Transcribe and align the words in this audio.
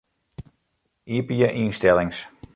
Iepenje 1.15 1.49
ynstellings. 1.61 2.17